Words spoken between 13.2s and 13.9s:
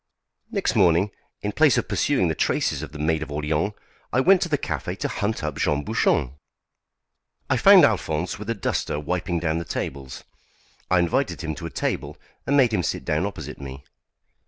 opposite me.